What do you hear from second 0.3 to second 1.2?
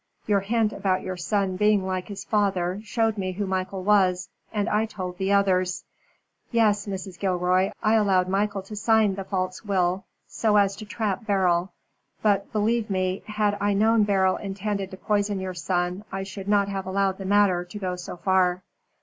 hint about your